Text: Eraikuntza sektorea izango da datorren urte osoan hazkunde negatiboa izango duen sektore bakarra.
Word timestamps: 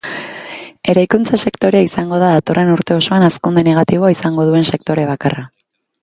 Eraikuntza 0.93 1.39
sektorea 1.49 1.83
izango 1.87 2.21
da 2.23 2.31
datorren 2.37 2.73
urte 2.79 2.97
osoan 3.03 3.25
hazkunde 3.27 3.65
negatiboa 3.71 4.11
izango 4.17 4.47
duen 4.51 4.69
sektore 4.75 5.09
bakarra. 5.15 5.49